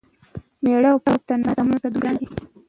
[0.63, 2.27] مېړه او پښتانه ځامنو ته دومره ګران دی،